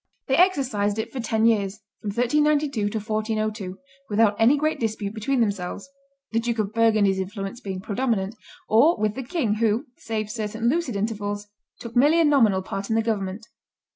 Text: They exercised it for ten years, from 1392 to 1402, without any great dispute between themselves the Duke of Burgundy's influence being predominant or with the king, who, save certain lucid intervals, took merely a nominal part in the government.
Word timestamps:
They 0.25 0.35
exercised 0.35 0.97
it 0.97 1.11
for 1.13 1.19
ten 1.19 1.45
years, 1.45 1.81
from 2.01 2.09
1392 2.09 2.89
to 2.89 2.97
1402, 2.97 3.77
without 4.09 4.35
any 4.39 4.57
great 4.57 4.79
dispute 4.79 5.13
between 5.13 5.41
themselves 5.41 5.87
the 6.31 6.39
Duke 6.39 6.57
of 6.57 6.73
Burgundy's 6.73 7.19
influence 7.19 7.59
being 7.61 7.81
predominant 7.81 8.33
or 8.67 8.97
with 8.97 9.13
the 9.13 9.21
king, 9.21 9.57
who, 9.57 9.85
save 9.97 10.31
certain 10.31 10.67
lucid 10.69 10.95
intervals, 10.95 11.49
took 11.79 11.95
merely 11.95 12.19
a 12.19 12.25
nominal 12.25 12.63
part 12.63 12.89
in 12.89 12.95
the 12.95 13.03
government. 13.03 13.45